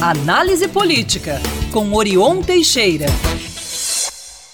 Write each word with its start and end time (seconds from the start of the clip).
Análise 0.00 0.68
Política, 0.68 1.40
com 1.72 1.92
Orion 1.92 2.40
Teixeira. 2.40 3.06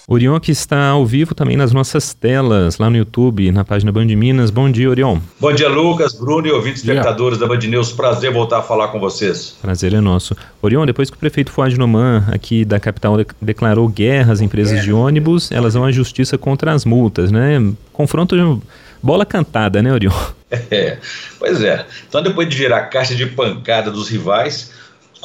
Orion 0.07 0.39
que 0.39 0.51
está 0.51 0.87
ao 0.87 1.05
vivo 1.05 1.35
também 1.35 1.55
nas 1.55 1.71
nossas 1.71 2.15
telas, 2.15 2.79
lá 2.79 2.89
no 2.89 2.97
YouTube, 2.97 3.51
na 3.51 3.63
página 3.63 3.91
Band 3.91 4.05
Minas. 4.05 4.49
Bom 4.49 4.71
dia, 4.71 4.89
Orion. 4.89 5.19
Bom 5.39 5.53
dia, 5.53 5.69
Lucas, 5.69 6.13
Bruno 6.13 6.47
e 6.47 6.51
ouvintes 6.51 6.83
espectadores 6.83 7.37
da 7.37 7.45
Band 7.45 7.59
News. 7.59 7.91
Prazer 7.91 8.33
voltar 8.33 8.57
a 8.57 8.61
falar 8.63 8.87
com 8.87 8.99
vocês. 8.99 9.55
Prazer 9.61 9.93
é 9.93 10.01
nosso. 10.01 10.35
Orion, 10.63 10.83
depois 10.83 11.11
que 11.11 11.15
o 11.15 11.19
prefeito 11.19 11.51
Fuad 11.51 11.77
Noman, 11.77 12.23
aqui 12.31 12.65
da 12.65 12.79
capital, 12.79 13.15
declarou 13.39 13.87
guerra 13.87 14.33
às 14.33 14.41
empresas 14.41 14.81
de 14.81 14.91
ônibus, 14.91 15.51
elas 15.51 15.75
vão 15.75 15.85
à 15.85 15.91
justiça 15.91 16.39
contra 16.39 16.73
as 16.73 16.85
multas, 16.85 17.31
né? 17.31 17.61
Confronto 17.93 18.35
de 18.35 18.61
bola 19.01 19.27
cantada, 19.27 19.83
né, 19.83 19.93
Orion? 19.93 20.11
É, 20.71 20.99
pois 21.37 21.61
é. 21.61 21.85
Então, 22.07 22.21
depois 22.21 22.47
de 22.47 22.55
virar 22.55 22.83
caixa 22.83 23.13
de 23.13 23.25
pancada 23.25 23.91
dos 23.91 24.07
rivais, 24.07 24.71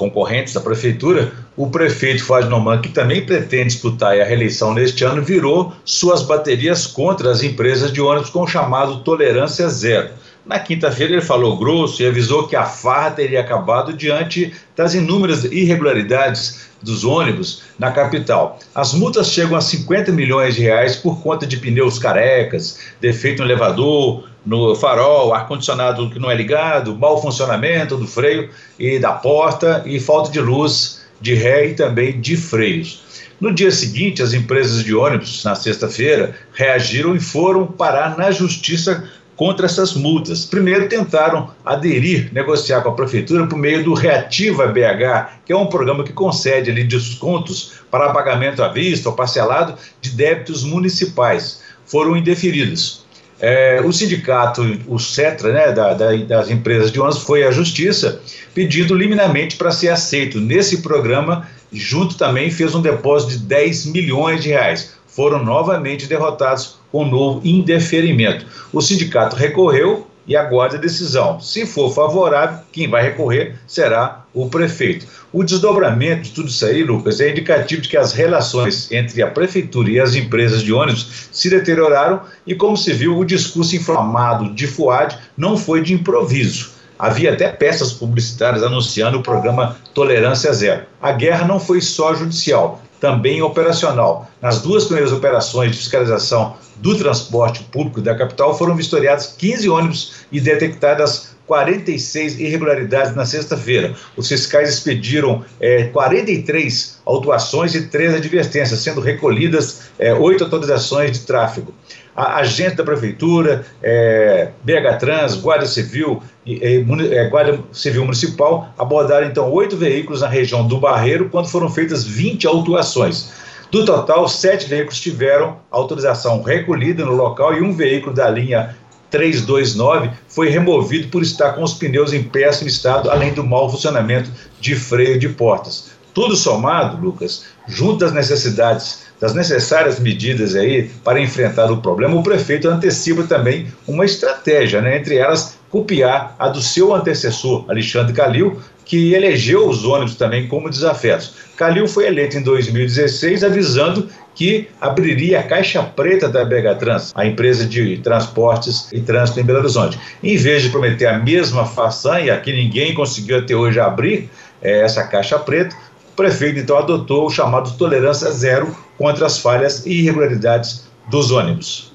concorrentes 0.01 0.55
da 0.55 0.63
prefeitura, 0.63 1.31
o 1.55 1.69
prefeito 1.69 2.25
Noman, 2.49 2.81
que 2.81 2.89
também 2.89 3.27
pretende 3.27 3.75
disputar 3.75 4.19
a 4.19 4.25
reeleição 4.25 4.73
neste 4.73 5.05
ano, 5.05 5.21
virou 5.21 5.75
suas 5.85 6.23
baterias 6.23 6.87
contra 6.87 7.31
as 7.31 7.43
empresas 7.43 7.93
de 7.93 8.01
ônibus 8.01 8.31
com 8.31 8.41
o 8.41 8.47
chamado 8.47 9.01
tolerância 9.01 9.69
zero. 9.69 10.09
Na 10.47 10.59
quinta-feira 10.59 11.13
ele 11.13 11.21
falou 11.21 11.59
grosso 11.59 12.03
e 12.03 12.07
avisou 12.07 12.49
que 12.49 12.57
a 12.57 12.65
farra 12.65 13.11
teria 13.11 13.41
acabado 13.41 13.93
diante 13.93 14.55
das 14.75 14.95
inúmeras 14.95 15.45
irregularidades 15.45 16.71
dos 16.83 17.05
ônibus 17.05 17.65
na 17.79 17.91
capital. 17.91 18.59
As 18.75 18.95
multas 18.95 19.31
chegam 19.31 19.55
a 19.55 19.61
50 19.61 20.11
milhões 20.13 20.55
de 20.55 20.63
reais 20.63 20.97
por 20.97 21.21
conta 21.23 21.47
de 21.47 21.59
pneus 21.59 21.99
carecas, 21.99 22.79
defeito 23.03 23.41
no 23.41 23.49
elevador, 23.49 24.30
no 24.45 24.75
farol, 24.75 25.35
ar-condicionado 25.35 26.11
que 26.11 26.19
não 26.19 26.31
é 26.31 26.35
ligado, 26.35 26.97
mau 26.97 27.21
funcionamento 27.21 27.97
do 27.97 28.07
freio 28.07 28.49
e 28.79 28.99
da 28.99 29.13
porta 29.13 29.83
e 29.87 30.01
falta 30.01 30.31
de 30.31 30.41
luz 30.41 31.01
de 31.21 31.35
ré 31.35 31.69
e 31.69 31.75
também 31.75 32.21
de 32.21 32.37
freios. 32.37 33.03
No 33.41 33.53
dia 33.55 33.71
seguinte, 33.71 34.23
as 34.23 34.35
empresas 34.35 34.85
de 34.85 34.95
ônibus, 34.95 35.45
na 35.45 35.55
sexta-feira, 35.55 36.37
reagiram 36.53 37.15
e 37.17 37.21
foram 37.21 37.67
parar 37.67 38.19
na 38.19 38.31
justiça 38.31 39.09
contra 39.35 39.65
essas 39.65 39.95
multas. 39.95 40.45
Primeiro 40.45 40.87
tentaram 40.87 41.51
aderir, 41.65 42.31
negociar 42.31 42.83
com 42.83 42.91
a 42.91 42.95
prefeitura 42.95 43.47
por 43.47 43.59
meio 43.59 43.83
do 43.83 43.95
Reativa 43.95 44.67
BH, 44.67 45.41
que 45.47 45.53
é 45.55 45.57
um 45.57 45.67
programa 45.67 46.05
que 46.05 46.13
concede 46.13 46.71
ali 46.71 46.85
descontos 46.85 47.73
para 47.91 48.13
pagamento 48.13 48.63
à 48.63 48.69
vista 48.69 49.09
ou 49.09 49.15
parcelado 49.15 49.75
de 50.03 50.11
débitos 50.11 50.63
municipais. 50.63 51.63
Foram 51.87 52.15
indeferidos. 52.19 53.07
É, 53.41 53.81
o 53.83 53.93
sindicato, 53.93 54.63
o 54.87 54.99
CETRA, 54.99 55.53
né, 55.53 55.73
da, 55.73 55.95
da, 55.95 56.15
das 56.17 56.51
empresas 56.51 56.93
de 56.93 57.01
ônibus, 57.01 57.23
foi 57.23 57.43
à 57.43 57.51
justiça 57.51 58.21
pedindo 58.55 58.95
liminamente 58.95 59.57
para 59.57 59.71
ser 59.71 59.89
aceito 59.89 60.39
nesse 60.39 60.83
programa, 60.83 61.49
junto 61.73 62.17
também 62.17 62.51
fez 62.51 62.75
um 62.75 62.83
depósito 62.83 63.33
de 63.33 63.39
10 63.39 63.87
milhões 63.87 64.43
de 64.43 64.51
reais. 64.51 64.95
Foram 65.07 65.43
novamente 65.43 66.07
derrotados 66.07 66.77
com 66.93 67.05
novo 67.05 67.41
indeferimento. 67.45 68.45
O 68.73 68.81
sindicato 68.81 69.37
recorreu 69.37 70.07
e 70.27 70.37
aguarda 70.37 70.77
a 70.77 70.81
decisão. 70.81 71.41
Se 71.41 71.67
for 71.67 71.93
favorável, 71.93 72.61
quem 72.73 72.89
vai 72.89 73.03
recorrer 73.03 73.57
será 73.67 74.25
o 74.33 74.49
prefeito. 74.49 75.07
O 75.33 75.43
desdobramento 75.43 76.23
de 76.23 76.31
tudo 76.31 76.49
isso 76.49 76.65
aí, 76.65 76.83
Lucas, 76.83 77.21
é 77.21 77.31
indicativo 77.31 77.83
de 77.83 77.89
que 77.89 77.97
as 77.97 78.13
relações 78.13 78.91
entre 78.91 79.23
a 79.23 79.27
prefeitura 79.27 79.91
e 79.91 80.01
as 80.01 80.15
empresas 80.15 80.63
de 80.63 80.73
ônibus 80.73 81.29
se 81.33 81.51
deterioraram 81.51 82.23
e, 82.47 82.55
como 82.55 82.77
se 82.77 82.93
viu, 82.93 83.19
o 83.19 83.25
discurso 83.25 83.77
inflamado 83.77 84.53
de 84.53 84.67
Fuad 84.67 85.19
não 85.37 85.57
foi 85.57 85.83
de 85.83 85.95
improviso. 85.95 86.80
Havia 87.01 87.33
até 87.33 87.49
peças 87.49 87.95
publicitárias 87.95 88.63
anunciando 88.63 89.19
o 89.19 89.23
programa 89.23 89.77
Tolerância 89.95 90.53
Zero. 90.53 90.83
A 91.01 91.13
guerra 91.13 91.47
não 91.47 91.59
foi 91.59 91.81
só 91.81 92.15
judicial, 92.15 92.83
também 93.01 93.41
operacional. 93.41 94.29
Nas 94.43 94.61
duas 94.61 94.85
primeiras 94.85 95.11
operações 95.11 95.73
de 95.73 95.79
fiscalização 95.79 96.57
do 96.77 96.97
transporte 96.97 97.63
público 97.65 98.03
da 98.03 98.15
capital 98.15 98.57
foram 98.57 98.77
vistoriados 98.77 99.35
15 99.39 99.69
ônibus 99.71 100.13
e 100.31 100.41
detectadas 100.41 101.30
46 101.51 102.39
irregularidades 102.39 103.17
na 103.17 103.27
sexta-feira. 103.27 103.97
Os 104.17 104.29
fiscais 104.29 104.69
expediram 104.69 105.45
é, 105.59 105.83
43 105.87 107.01
autuações 107.05 107.75
e 107.75 107.89
três 107.89 108.15
advertências, 108.15 108.79
sendo 108.79 109.01
recolhidas 109.01 109.91
é, 109.99 110.15
oito 110.15 110.45
autorizações 110.45 111.11
de 111.11 111.27
tráfego. 111.27 111.75
A 112.15 112.37
agente 112.37 112.77
da 112.77 112.85
prefeitura, 112.85 113.67
é, 113.83 114.51
BH 114.63 114.99
Trans, 115.01 115.35
Guarda 115.35 115.67
Civil 115.67 116.23
é, 116.47 117.29
Guarda 117.29 117.59
Civil 117.73 118.05
Municipal 118.05 118.73
abordaram 118.79 119.27
então 119.27 119.51
oito 119.51 119.77
veículos 119.77 120.21
na 120.21 120.29
região 120.29 120.69
do 120.69 120.79
Barreiro, 120.79 121.31
quando 121.31 121.49
foram 121.49 121.69
feitas 121.69 122.05
20 122.05 122.47
autuações. 122.47 123.33
Do 123.73 123.85
total, 123.85 124.29
sete 124.29 124.69
veículos 124.69 125.01
tiveram 125.01 125.59
autorização 125.71 126.43
recolhida 126.43 127.05
no 127.05 127.13
local 127.13 127.55
e 127.55 127.63
um 127.63 127.73
veículo 127.73 128.15
da 128.15 128.29
linha 128.29 128.77
329 129.11 130.11
foi 130.29 130.49
removido 130.49 131.09
por 131.09 131.23
estar 131.23 131.53
com 131.53 131.63
os 131.63 131.75
pneus 131.75 132.13
em 132.13 132.23
péssimo 132.23 132.69
estado, 132.69 133.11
além 133.11 133.33
do 133.33 133.45
mau 133.45 133.71
funcionamento 133.71 134.31
de 134.61 134.75
freio 134.75 135.19
de 135.19 135.29
portas. 135.29 135.91
Tudo 136.15 136.35
somado, 136.35 137.01
Lucas, 137.01 137.45
junto 137.69 137.99
das 137.99 138.13
necessidades, 138.13 139.07
das 139.21 139.35
necessárias 139.35 140.01
medidas 140.01 140.57
aí 140.57 140.91
para 141.05 141.21
enfrentar 141.21 141.71
o 141.71 141.81
problema, 141.81 142.17
o 142.17 142.23
prefeito 142.23 142.69
antecipa 142.69 143.23
também 143.25 143.69
uma 143.87 144.05
estratégia, 144.05 144.81
né? 144.81 144.97
entre 144.97 145.17
elas 145.17 145.59
copiar 145.71 146.35
a 146.39 146.49
do 146.49 146.61
seu 146.61 146.93
antecessor, 146.93 147.65
Alexandre 147.69 148.13
Calil, 148.13 148.61
que 148.85 149.15
elegeu 149.15 149.69
os 149.69 149.85
ônibus 149.85 150.17
também 150.17 150.49
como 150.49 150.69
desafetos. 150.69 151.35
Calil 151.57 151.87
foi 151.87 152.07
eleito 152.07 152.37
em 152.37 152.43
2016 152.43 153.45
avisando 153.45 154.09
que 154.35 154.69
abriria 154.81 155.41
a 155.41 155.43
caixa 155.43 155.83
preta 155.83 156.29
da 156.29 156.45
BH 156.45 156.79
Trans, 156.79 157.13
a 157.15 157.27
empresa 157.27 157.67
de 157.67 157.99
transportes 157.99 158.91
e 158.93 159.01
trânsito 159.01 159.41
em 159.41 159.45
Belo 159.45 159.59
Horizonte. 159.59 159.99
Em 160.23 160.37
vez 160.37 160.63
de 160.63 160.71
prometer 160.71 161.07
a 161.07 161.19
mesma 161.19 161.67
façanha 161.67 162.39
que 162.41 162.53
ninguém 162.53 162.95
conseguiu 162.95 163.39
até 163.39 163.55
hoje 163.55 163.79
abrir 163.79 164.31
é, 164.63 164.81
essa 164.81 165.07
caixa 165.07 165.39
preta, 165.39 165.77
o 166.13 166.17
prefeito 166.17 166.59
então 166.59 166.79
adotou 166.79 167.27
o 167.27 167.31
chamado 167.31 167.77
tolerância 167.77 168.31
zero 168.31 168.75
contra 168.97 169.27
as 169.27 169.39
falhas 169.39 169.85
e 169.85 170.01
irregularidades 170.01 170.89
dos 171.11 171.31
ônibus. 171.31 171.93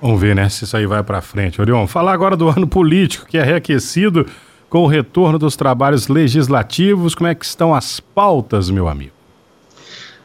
Vamos 0.00 0.20
ver, 0.20 0.34
né, 0.34 0.48
se 0.50 0.64
isso 0.64 0.76
aí 0.76 0.86
vai 0.86 1.02
para 1.02 1.22
frente. 1.22 1.60
Orion, 1.60 1.86
falar 1.86 2.12
agora 2.12 2.36
do 2.36 2.48
ano 2.48 2.66
político, 2.66 3.26
que 3.26 3.38
é 3.38 3.42
reaquecido 3.42 4.26
com 4.68 4.82
o 4.82 4.86
retorno 4.86 5.38
dos 5.38 5.56
trabalhos 5.56 6.08
legislativos. 6.08 7.14
Como 7.14 7.28
é 7.28 7.34
que 7.34 7.44
estão 7.44 7.74
as 7.74 8.00
pautas, 8.00 8.68
meu 8.68 8.86
amigo? 8.86 9.13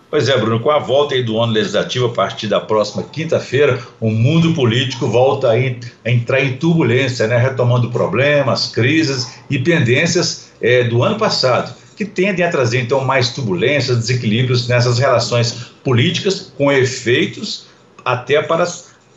Pois 0.09 0.27
é, 0.27 0.35
Bruno, 0.35 0.59
com 0.59 0.71
a 0.71 0.79
volta 0.79 1.13
aí 1.13 1.21
do 1.21 1.39
ano 1.39 1.53
legislativo 1.53 2.07
a 2.07 2.09
partir 2.09 2.47
da 2.47 2.59
próxima 2.59 3.03
quinta-feira, 3.03 3.79
o 3.99 4.09
mundo 4.09 4.55
político 4.55 5.07
volta 5.07 5.49
a, 5.49 5.51
a, 5.51 6.11
entrar 6.11 6.41
em 6.41 6.57
turbulência, 6.57 7.27
né, 7.27 7.37
retomando 7.37 7.91
problemas, 7.91 8.71
crises 8.71 9.39
e 9.51 9.59
pendências 9.59 10.49
é, 10.59 10.83
do 10.83 11.03
ano 11.03 11.15
passado, 11.15 11.75
que 11.95 12.03
tendem 12.03 12.43
a 12.43 12.49
trazer 12.49 12.81
então 12.81 13.05
mais 13.05 13.29
turbulências, 13.29 13.99
desequilíbrios 13.99 14.67
nessas 14.67 14.97
relações 14.97 15.51
políticas, 15.83 16.51
com 16.57 16.71
efeitos 16.71 17.67
até 18.03 18.41
para 18.41 18.65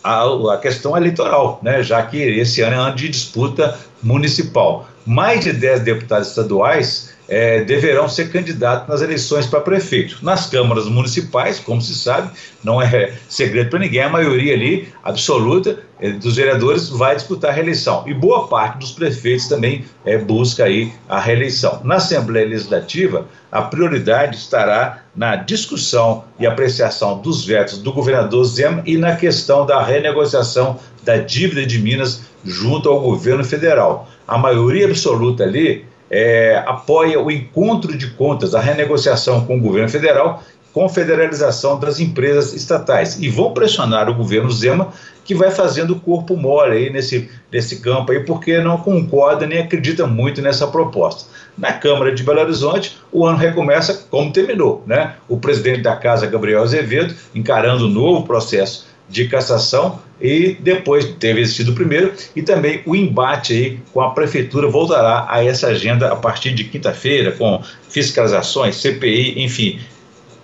a, 0.04 0.24
a 0.52 0.58
questão 0.58 0.94
eleitoral, 0.94 1.58
né, 1.62 1.82
já 1.82 2.02
que 2.02 2.18
esse 2.18 2.60
ano 2.60 2.74
é 2.74 2.78
ano 2.78 2.96
de 2.96 3.08
disputa 3.08 3.78
municipal. 4.02 4.86
Mais 5.06 5.42
de 5.42 5.54
10 5.54 5.80
deputados 5.80 6.28
estaduais 6.28 7.11
é, 7.32 7.64
deverão 7.64 8.10
ser 8.10 8.30
candidatos 8.30 8.86
nas 8.86 9.00
eleições 9.00 9.46
para 9.46 9.62
prefeito. 9.62 10.18
Nas 10.20 10.50
câmaras 10.50 10.84
municipais, 10.84 11.58
como 11.58 11.80
se 11.80 11.94
sabe, 11.94 12.30
não 12.62 12.80
é 12.80 13.14
segredo 13.26 13.70
para 13.70 13.78
ninguém, 13.78 14.02
a 14.02 14.10
maioria 14.10 14.52
ali, 14.52 14.92
absoluta, 15.02 15.78
é, 15.98 16.10
dos 16.10 16.36
vereadores 16.36 16.90
vai 16.90 17.16
disputar 17.16 17.50
a 17.50 17.54
reeleição. 17.54 18.04
E 18.06 18.12
boa 18.12 18.48
parte 18.48 18.80
dos 18.80 18.92
prefeitos 18.92 19.48
também 19.48 19.82
é, 20.04 20.18
busca 20.18 20.64
aí 20.64 20.92
a 21.08 21.18
reeleição. 21.18 21.80
Na 21.84 21.94
Assembleia 21.94 22.46
Legislativa, 22.46 23.26
a 23.50 23.62
prioridade 23.62 24.36
estará 24.36 25.02
na 25.16 25.34
discussão 25.34 26.24
e 26.38 26.46
apreciação 26.46 27.18
dos 27.18 27.46
vetos 27.46 27.78
do 27.78 27.94
governador 27.94 28.44
Zema 28.44 28.82
e 28.84 28.98
na 28.98 29.16
questão 29.16 29.64
da 29.64 29.82
renegociação 29.82 30.78
da 31.02 31.16
dívida 31.16 31.64
de 31.64 31.78
Minas 31.78 32.24
junto 32.44 32.90
ao 32.90 33.00
governo 33.00 33.42
federal 33.42 34.08
a 34.26 34.38
maioria 34.38 34.86
absoluta 34.86 35.44
ali 35.44 35.84
é, 36.12 36.62
apoia 36.66 37.18
o 37.18 37.30
encontro 37.30 37.96
de 37.96 38.10
contas, 38.10 38.54
a 38.54 38.60
renegociação 38.60 39.46
com 39.46 39.56
o 39.56 39.60
governo 39.60 39.88
federal, 39.88 40.44
com 40.74 40.86
federalização 40.88 41.80
das 41.80 42.00
empresas 42.00 42.52
estatais. 42.52 43.18
E 43.18 43.30
vão 43.30 43.52
pressionar 43.52 44.10
o 44.10 44.14
governo 44.14 44.50
Zema, 44.50 44.92
que 45.24 45.34
vai 45.34 45.50
fazendo 45.50 45.92
o 45.92 46.00
corpo 46.00 46.36
mole 46.36 46.76
aí 46.76 46.90
nesse, 46.90 47.30
nesse 47.50 47.80
campo 47.80 48.12
aí, 48.12 48.20
porque 48.20 48.58
não 48.58 48.76
concorda 48.76 49.46
nem 49.46 49.60
acredita 49.60 50.06
muito 50.06 50.42
nessa 50.42 50.66
proposta. 50.66 51.30
Na 51.56 51.72
Câmara 51.72 52.14
de 52.14 52.22
Belo 52.22 52.40
Horizonte, 52.40 52.98
o 53.10 53.26
ano 53.26 53.38
recomeça 53.38 54.06
como 54.10 54.32
terminou, 54.32 54.82
né? 54.86 55.14
O 55.28 55.38
presidente 55.38 55.82
da 55.82 55.96
casa, 55.96 56.26
Gabriel 56.26 56.62
Azevedo, 56.62 57.14
encarando 57.34 57.86
o 57.86 57.90
novo 57.90 58.26
processo 58.26 58.91
de 59.12 59.28
cassação 59.28 60.00
e 60.20 60.56
depois 60.58 61.04
teve 61.18 61.40
existido 61.40 61.72
o 61.72 61.74
primeiro 61.74 62.12
e 62.34 62.42
também 62.42 62.80
o 62.86 62.96
embate 62.96 63.52
aí 63.52 63.78
com 63.92 64.00
a 64.00 64.10
prefeitura 64.10 64.68
voltará 64.68 65.26
a 65.28 65.44
essa 65.44 65.68
agenda 65.68 66.10
a 66.10 66.16
partir 66.16 66.54
de 66.54 66.64
quinta-feira 66.64 67.32
com 67.32 67.62
fiscalizações, 67.88 68.76
CPI, 68.76 69.44
enfim, 69.44 69.78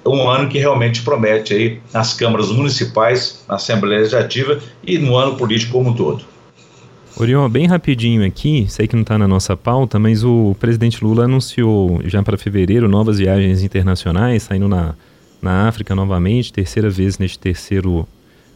um 0.06 0.28
ano 0.28 0.48
que 0.48 0.58
realmente 0.58 1.02
promete 1.02 1.54
aí 1.54 1.80
nas 1.92 2.12
câmaras 2.12 2.50
municipais, 2.50 3.44
na 3.48 3.56
Assembleia 3.56 3.98
Legislativa 3.98 4.58
e 4.86 4.98
no 4.98 5.16
ano 5.16 5.36
político 5.36 5.72
como 5.72 5.90
um 5.90 5.94
todo. 5.94 6.24
Orion, 7.16 7.48
bem 7.48 7.66
rapidinho 7.66 8.24
aqui, 8.24 8.66
sei 8.68 8.86
que 8.86 8.94
não 8.94 9.02
está 9.02 9.18
na 9.18 9.26
nossa 9.26 9.56
pauta, 9.56 9.98
mas 9.98 10.22
o 10.22 10.54
presidente 10.60 11.02
Lula 11.02 11.24
anunciou 11.24 12.00
já 12.04 12.22
para 12.22 12.38
fevereiro 12.38 12.88
novas 12.88 13.18
viagens 13.18 13.62
internacionais, 13.62 14.44
saindo 14.44 14.68
na, 14.68 14.94
na 15.42 15.66
África 15.66 15.96
novamente, 15.96 16.52
terceira 16.52 16.88
vez 16.88 17.18
neste 17.18 17.38
terceiro 17.38 18.06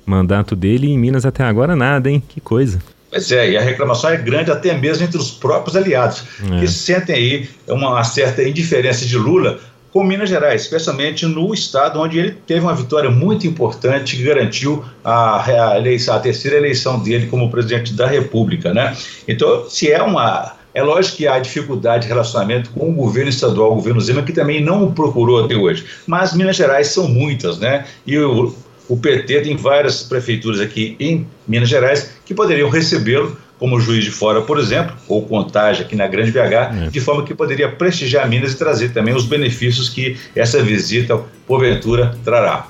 mandato 0.04 0.54
dele, 0.56 0.87
e 0.87 0.90
em 0.90 0.99
Minas 0.99 1.25
até 1.25 1.44
agora 1.44 1.76
nada, 1.76 2.10
hein? 2.10 2.22
Que 2.28 2.40
coisa. 2.40 2.78
Pois 3.10 3.31
é, 3.31 3.50
e 3.50 3.56
a 3.58 3.60
reclamação 3.60 4.08
é 4.10 4.16
grande 4.16 4.50
até 4.50 4.75
mesmo 4.75 5.04
entre 5.04 5.19
os 5.19 5.31
próprios 5.31 5.76
aliados, 5.76 6.25
é. 6.50 6.60
que 6.60 6.66
sentem 6.66 7.14
aí 7.14 7.49
uma 7.69 8.02
certa 8.04 8.43
indiferença 8.43 9.04
de 9.04 9.19
Lula 9.19 9.60
com 9.93 10.02
Minas 10.02 10.31
Gerais, 10.31 10.62
especialmente 10.62 11.26
no 11.26 11.52
estado 11.52 12.00
onde 12.00 12.19
ele 12.19 12.31
teve 12.46 12.60
uma 12.60 12.75
vitória 12.75 13.10
muito 13.10 13.46
importante 13.46 14.16
que 14.16 14.22
garantiu 14.22 14.82
a, 15.04 15.72
a, 15.72 15.78
eleição, 15.78 16.14
a 16.14 16.20
terceira 16.20 16.56
eleição 16.56 16.98
dele 16.98 17.26
como 17.26 17.50
presidente 17.50 17.93
da 17.93 18.06
República, 18.06 18.72
né? 18.72 18.96
Então, 19.28 19.69
se 19.69 19.93
é 19.93 20.02
uma 20.02 20.56
é 20.75 20.82
lógico 20.82 21.19
que 21.19 21.26
há 21.26 21.38
dificuldade 21.38 22.05
de 22.05 22.08
relacionamento 22.08 22.70
com 22.70 22.90
o 22.90 22.94
governo 22.94 23.28
estadual, 23.28 23.72
o 23.72 23.75
governo 23.75 24.00
Zema, 24.00 24.22
que 24.22 24.32
também 24.32 24.64
não 24.64 24.84
o 24.84 24.93
procurou 24.93 25.44
até 25.44 25.55
hoje. 25.55 25.84
Mas 26.06 26.32
Minas 26.32 26.56
Gerais 26.56 26.87
são 26.87 27.06
muitas, 27.06 27.58
né? 27.58 27.84
E 28.06 28.19
o, 28.19 28.55
o 28.88 28.96
PT 28.96 29.43
tem 29.43 29.56
várias 29.56 30.02
prefeituras 30.02 30.61
aqui 30.61 30.96
em 30.99 31.26
Minas 31.46 31.69
Gerais 31.69 32.11
que 32.25 32.34
poderiam 32.34 32.69
recebê-lo 32.69 33.37
como 33.58 33.79
juiz 33.79 34.05
de 34.05 34.11
fora, 34.11 34.43
por 34.43 34.58
exemplo, 34.58 34.96
ou 35.06 35.23
contagem 35.23 35.87
aqui 35.87 35.94
na 35.94 36.08
Grande 36.08 36.32
BH, 36.32 36.37
é. 36.37 36.88
de 36.90 37.00
forma 37.00 37.23
que 37.23 37.32
poderia 37.32 37.70
prestigiar 37.70 38.29
Minas 38.29 38.55
e 38.55 38.58
trazer 38.58 38.93
também 38.93 39.14
os 39.14 39.25
benefícios 39.25 39.88
que 39.88 40.17
essa 40.34 40.61
visita, 40.61 41.17
porventura, 41.46 42.17
trará. 42.25 42.67